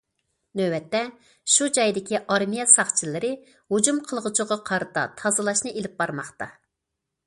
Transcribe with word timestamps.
نۆۋەتتە، 0.61 1.01
شۇ 1.55 1.67
جايدىكى 1.79 2.23
ئارمىيە، 2.23 2.67
ساقچىلىرى 2.73 3.31
ھۇجۇم 3.77 4.03
قىلغۇچىغا 4.11 4.61
قارىتا 4.73 5.09
تازىلاشنى 5.23 5.77
ئېلىپ 5.79 5.99
بارماقتا. 6.05 6.55